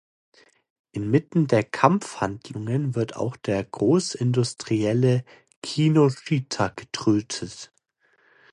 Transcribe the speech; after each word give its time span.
Inmitten 0.93 1.45
der 1.45 1.63
Kampfhandlungen 1.63 2.95
wird 2.95 3.15
auch 3.15 3.35
der 3.37 3.63
Großindustrielle 3.63 5.23
Kinoshita 5.61 6.69
getötet. 6.69 7.71